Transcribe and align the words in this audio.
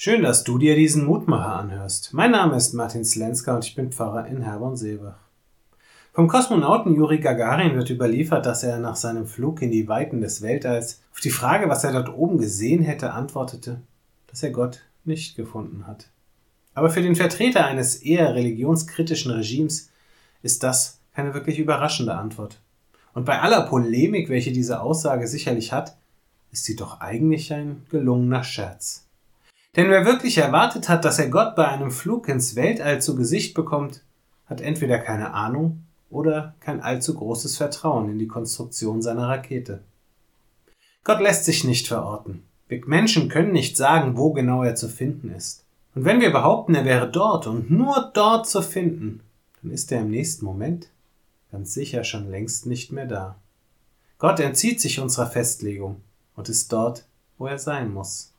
Schön, 0.00 0.22
dass 0.22 0.44
du 0.44 0.58
dir 0.58 0.76
diesen 0.76 1.06
Mutmacher 1.06 1.56
anhörst. 1.56 2.14
Mein 2.14 2.30
Name 2.30 2.54
ist 2.54 2.72
Martin 2.72 3.04
Slenska 3.04 3.56
und 3.56 3.64
ich 3.64 3.74
bin 3.74 3.90
Pfarrer 3.90 4.28
in 4.28 4.42
Herborn-Seebach. 4.42 5.18
Vom 6.12 6.28
Kosmonauten 6.28 6.94
Juri 6.94 7.18
Gagarin 7.18 7.74
wird 7.74 7.90
überliefert, 7.90 8.46
dass 8.46 8.62
er 8.62 8.78
nach 8.78 8.94
seinem 8.94 9.26
Flug 9.26 9.60
in 9.60 9.72
die 9.72 9.88
Weiten 9.88 10.20
des 10.20 10.40
Weltalls 10.40 11.02
auf 11.10 11.18
die 11.18 11.30
Frage, 11.30 11.68
was 11.68 11.82
er 11.82 11.90
dort 11.90 12.16
oben 12.16 12.38
gesehen 12.38 12.84
hätte, 12.84 13.12
antwortete, 13.12 13.80
dass 14.28 14.44
er 14.44 14.50
Gott 14.50 14.82
nicht 15.04 15.34
gefunden 15.34 15.88
hat. 15.88 16.10
Aber 16.74 16.90
für 16.90 17.02
den 17.02 17.16
Vertreter 17.16 17.64
eines 17.64 17.96
eher 17.96 18.36
religionskritischen 18.36 19.32
Regimes 19.32 19.90
ist 20.42 20.62
das 20.62 21.00
keine 21.12 21.34
wirklich 21.34 21.58
überraschende 21.58 22.14
Antwort. 22.14 22.60
Und 23.14 23.24
bei 23.24 23.40
aller 23.40 23.62
Polemik, 23.62 24.28
welche 24.28 24.52
diese 24.52 24.80
Aussage 24.80 25.26
sicherlich 25.26 25.72
hat, 25.72 25.96
ist 26.52 26.66
sie 26.66 26.76
doch 26.76 27.00
eigentlich 27.00 27.52
ein 27.52 27.82
gelungener 27.90 28.44
Scherz. 28.44 29.07
Denn 29.78 29.90
wer 29.90 30.04
wirklich 30.04 30.38
erwartet 30.38 30.88
hat, 30.88 31.04
dass 31.04 31.20
er 31.20 31.28
Gott 31.28 31.54
bei 31.54 31.68
einem 31.68 31.92
Flug 31.92 32.28
ins 32.28 32.56
Weltall 32.56 33.00
zu 33.00 33.14
Gesicht 33.14 33.54
bekommt, 33.54 34.02
hat 34.46 34.60
entweder 34.60 34.98
keine 34.98 35.34
Ahnung 35.34 35.84
oder 36.10 36.56
kein 36.58 36.80
allzu 36.80 37.14
großes 37.14 37.56
Vertrauen 37.56 38.10
in 38.10 38.18
die 38.18 38.26
Konstruktion 38.26 39.02
seiner 39.02 39.28
Rakete. 39.28 39.84
Gott 41.04 41.20
lässt 41.20 41.44
sich 41.44 41.62
nicht 41.62 41.86
verorten. 41.86 42.42
Wir 42.66 42.84
Menschen 42.86 43.28
können 43.28 43.52
nicht 43.52 43.76
sagen, 43.76 44.16
wo 44.16 44.32
genau 44.32 44.64
er 44.64 44.74
zu 44.74 44.88
finden 44.88 45.30
ist. 45.30 45.64
Und 45.94 46.04
wenn 46.04 46.20
wir 46.20 46.32
behaupten, 46.32 46.74
er 46.74 46.84
wäre 46.84 47.08
dort 47.08 47.46
und 47.46 47.70
nur 47.70 48.10
dort 48.14 48.48
zu 48.48 48.62
finden, 48.62 49.20
dann 49.62 49.70
ist 49.70 49.92
er 49.92 50.00
im 50.00 50.10
nächsten 50.10 50.44
Moment 50.44 50.88
ganz 51.52 51.72
sicher 51.72 52.02
schon 52.02 52.28
längst 52.28 52.66
nicht 52.66 52.90
mehr 52.90 53.06
da. 53.06 53.36
Gott 54.18 54.40
entzieht 54.40 54.80
sich 54.80 54.98
unserer 54.98 55.28
Festlegung 55.28 56.00
und 56.34 56.48
ist 56.48 56.72
dort, 56.72 57.04
wo 57.38 57.46
er 57.46 57.60
sein 57.60 57.94
muss. 57.94 58.32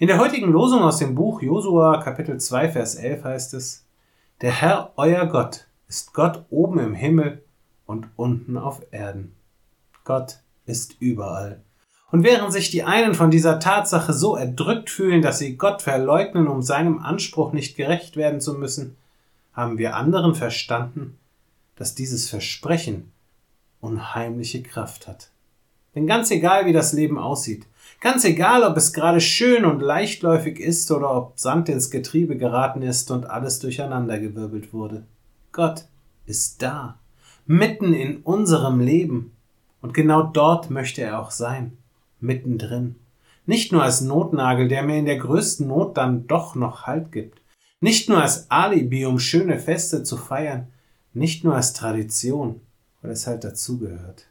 In 0.00 0.06
der 0.06 0.18
heutigen 0.18 0.50
Losung 0.50 0.80
aus 0.80 0.96
dem 0.96 1.14
Buch 1.14 1.42
Josua 1.42 1.98
Kapitel 2.02 2.40
2 2.40 2.70
Vers 2.70 2.94
11 2.94 3.22
heißt 3.22 3.52
es, 3.52 3.84
Der 4.40 4.50
Herr, 4.50 4.94
euer 4.96 5.26
Gott, 5.26 5.66
ist 5.88 6.14
Gott 6.14 6.46
oben 6.48 6.78
im 6.78 6.94
Himmel 6.94 7.44
und 7.84 8.06
unten 8.16 8.56
auf 8.56 8.80
Erden. 8.92 9.36
Gott 10.04 10.38
ist 10.64 10.96
überall. 11.00 11.60
Und 12.10 12.24
während 12.24 12.50
sich 12.50 12.70
die 12.70 12.82
einen 12.82 13.12
von 13.12 13.30
dieser 13.30 13.60
Tatsache 13.60 14.14
so 14.14 14.36
erdrückt 14.36 14.88
fühlen, 14.88 15.20
dass 15.20 15.38
sie 15.38 15.58
Gott 15.58 15.82
verleugnen, 15.82 16.48
um 16.48 16.62
seinem 16.62 17.00
Anspruch 17.00 17.52
nicht 17.52 17.76
gerecht 17.76 18.16
werden 18.16 18.40
zu 18.40 18.54
müssen, 18.54 18.96
haben 19.52 19.76
wir 19.76 19.96
anderen 19.96 20.34
verstanden, 20.34 21.18
dass 21.76 21.94
dieses 21.94 22.30
Versprechen 22.30 23.12
unheimliche 23.82 24.62
Kraft 24.62 25.06
hat. 25.06 25.30
Denn 25.94 26.06
ganz 26.06 26.30
egal, 26.30 26.66
wie 26.66 26.72
das 26.72 26.92
Leben 26.92 27.18
aussieht, 27.18 27.66
Ganz 28.00 28.24
egal, 28.24 28.62
ob 28.62 28.78
es 28.78 28.94
gerade 28.94 29.20
schön 29.20 29.66
und 29.66 29.80
leichtläufig 29.80 30.58
ist 30.58 30.90
oder 30.90 31.14
ob 31.14 31.38
Sand 31.38 31.68
ins 31.68 31.90
Getriebe 31.90 32.38
geraten 32.38 32.80
ist 32.80 33.10
und 33.10 33.28
alles 33.28 33.58
durcheinandergewirbelt 33.58 34.72
wurde. 34.72 35.04
Gott 35.52 35.84
ist 36.24 36.62
da, 36.62 36.98
mitten 37.46 37.92
in 37.92 38.22
unserem 38.22 38.80
Leben. 38.80 39.36
Und 39.82 39.92
genau 39.92 40.22
dort 40.22 40.70
möchte 40.70 41.02
er 41.02 41.20
auch 41.20 41.30
sein, 41.30 41.76
mittendrin. 42.20 42.96
Nicht 43.44 43.70
nur 43.70 43.82
als 43.82 44.00
Notnagel, 44.00 44.68
der 44.68 44.82
mir 44.82 44.96
in 44.96 45.06
der 45.06 45.18
größten 45.18 45.66
Not 45.68 45.98
dann 45.98 46.26
doch 46.26 46.54
noch 46.54 46.86
Halt 46.86 47.12
gibt. 47.12 47.42
Nicht 47.80 48.08
nur 48.08 48.22
als 48.22 48.50
Alibi, 48.50 49.04
um 49.04 49.18
schöne 49.18 49.58
Feste 49.58 50.04
zu 50.04 50.16
feiern. 50.16 50.68
Nicht 51.12 51.44
nur 51.44 51.54
als 51.54 51.74
Tradition, 51.74 52.62
weil 53.02 53.10
es 53.10 53.26
halt 53.26 53.44
dazugehört. 53.44 54.26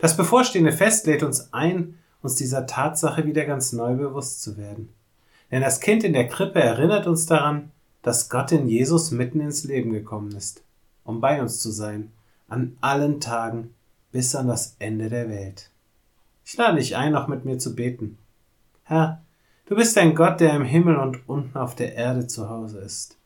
Das 0.00 0.16
bevorstehende 0.16 0.72
Fest 0.72 1.06
lädt 1.06 1.22
uns 1.22 1.52
ein, 1.52 1.98
uns 2.22 2.34
dieser 2.34 2.66
Tatsache 2.66 3.26
wieder 3.26 3.44
ganz 3.44 3.72
neu 3.72 3.94
bewusst 3.94 4.42
zu 4.42 4.56
werden. 4.56 4.90
Denn 5.50 5.62
das 5.62 5.80
Kind 5.80 6.04
in 6.04 6.12
der 6.12 6.28
Krippe 6.28 6.60
erinnert 6.60 7.06
uns 7.06 7.26
daran, 7.26 7.70
dass 8.02 8.30
Gott 8.30 8.52
in 8.52 8.66
Jesus 8.66 9.10
mitten 9.10 9.40
ins 9.40 9.64
Leben 9.64 9.92
gekommen 9.92 10.32
ist, 10.32 10.62
um 11.04 11.20
bei 11.20 11.40
uns 11.40 11.58
zu 11.58 11.70
sein, 11.70 12.12
an 12.48 12.76
allen 12.80 13.20
Tagen 13.20 13.74
bis 14.12 14.34
an 14.34 14.48
das 14.48 14.76
Ende 14.78 15.08
der 15.08 15.28
Welt. 15.28 15.70
Ich 16.44 16.56
lade 16.56 16.78
dich 16.78 16.96
ein, 16.96 17.12
noch 17.12 17.28
mit 17.28 17.44
mir 17.44 17.58
zu 17.58 17.74
beten. 17.74 18.18
Herr, 18.84 19.22
du 19.66 19.76
bist 19.76 19.96
ein 19.98 20.14
Gott, 20.14 20.40
der 20.40 20.54
im 20.54 20.64
Himmel 20.64 20.96
und 20.96 21.28
unten 21.28 21.58
auf 21.58 21.74
der 21.74 21.94
Erde 21.94 22.26
zu 22.26 22.48
Hause 22.48 22.80
ist. 22.80 23.18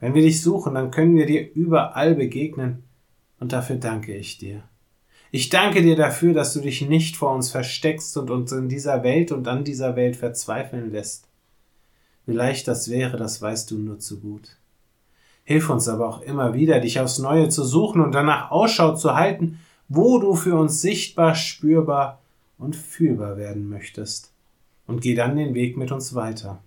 Wenn 0.00 0.14
wir 0.14 0.22
dich 0.22 0.42
suchen, 0.42 0.74
dann 0.74 0.90
können 0.90 1.14
wir 1.14 1.26
dir 1.26 1.50
überall 1.54 2.14
begegnen, 2.14 2.82
und 3.38 3.52
dafür 3.52 3.76
danke 3.76 4.14
ich 4.14 4.38
dir. 4.38 4.62
Ich 5.32 5.48
danke 5.48 5.82
dir 5.82 5.96
dafür, 5.96 6.34
dass 6.34 6.52
du 6.52 6.60
dich 6.60 6.82
nicht 6.82 7.16
vor 7.16 7.34
uns 7.34 7.50
versteckst 7.50 8.16
und 8.16 8.30
uns 8.30 8.52
in 8.52 8.68
dieser 8.68 9.02
Welt 9.02 9.32
und 9.32 9.48
an 9.48 9.64
dieser 9.64 9.96
Welt 9.96 10.16
verzweifeln 10.16 10.92
lässt. 10.92 11.28
Wie 12.26 12.32
leicht 12.32 12.68
das 12.68 12.90
wäre, 12.90 13.16
das 13.16 13.42
weißt 13.42 13.70
du 13.70 13.78
nur 13.78 13.98
zu 13.98 14.20
gut. 14.20 14.56
Hilf 15.44 15.70
uns 15.70 15.88
aber 15.88 16.08
auch 16.08 16.22
immer 16.22 16.54
wieder, 16.54 16.80
dich 16.80 17.00
aufs 17.00 17.18
Neue 17.18 17.48
zu 17.48 17.64
suchen 17.64 18.00
und 18.00 18.12
danach 18.12 18.50
Ausschau 18.50 18.94
zu 18.94 19.14
halten, 19.14 19.60
wo 19.88 20.18
du 20.18 20.34
für 20.34 20.56
uns 20.56 20.80
sichtbar, 20.80 21.34
spürbar 21.34 22.20
und 22.58 22.74
fühlbar 22.74 23.36
werden 23.36 23.68
möchtest. 23.68 24.32
Und 24.86 25.00
geh 25.00 25.14
dann 25.14 25.36
den 25.36 25.54
Weg 25.54 25.76
mit 25.76 25.92
uns 25.92 26.14
weiter. 26.14 26.62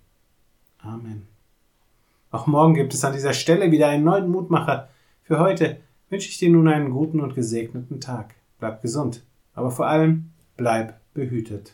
Amen. 0.80 1.28
Auch 2.32 2.48
morgen 2.48 2.74
gibt 2.74 2.94
es 2.94 3.04
an 3.04 3.14
dieser 3.14 3.34
Stelle 3.34 3.72
wieder 3.72 3.88
einen 3.88 4.04
neuen 4.04 4.30
Mutmacher. 4.30 4.90
Für 5.24 5.40
heute 5.40 5.80
wünsche 6.10 6.30
ich 6.30 6.38
dir 6.38 6.50
nun 6.50 6.68
einen 6.68 6.92
guten 6.92 7.20
und 7.20 7.36
gesegneten 7.36 8.00
Tag 8.00 8.36
bleib 8.60 8.82
gesund, 8.82 9.26
aber 9.54 9.72
vor 9.72 9.88
allem 9.88 10.32
bleib 10.58 11.00
behütet. 11.14 11.74